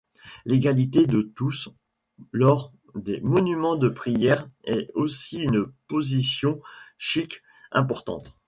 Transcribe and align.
L'égalité 0.45 1.05
de 1.05 1.21
tous 1.21 1.69
lors 2.31 2.73
des 2.95 3.21
moments 3.21 3.75
de 3.75 3.87
prière 3.87 4.49
est 4.63 4.89
aussi 4.95 5.43
une 5.43 5.67
position 5.87 6.59
sikhe 6.97 7.43
importante. 7.71 8.35